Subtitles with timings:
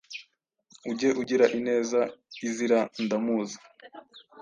[0.91, 2.01] ujye ugira ineza
[2.47, 3.57] izira ndamuzi,